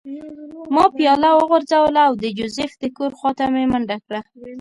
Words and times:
ما 0.73 0.83
پیاله 0.97 1.29
وغورځوله 1.33 2.01
او 2.07 2.13
د 2.23 2.25
جوزف 2.37 2.71
د 2.79 2.83
کور 2.97 3.11
خوا 3.17 3.31
ته 3.37 3.43
مې 3.53 3.65
منډه 3.71 3.97
کړه 4.05 4.19